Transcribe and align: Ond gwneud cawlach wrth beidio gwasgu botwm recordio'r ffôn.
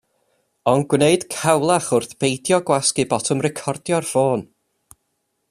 Ond 0.69 0.87
gwneud 0.93 1.25
cawlach 1.35 1.91
wrth 1.97 2.15
beidio 2.25 2.61
gwasgu 2.71 3.07
botwm 3.13 3.45
recordio'r 3.49 4.11
ffôn. 4.15 4.47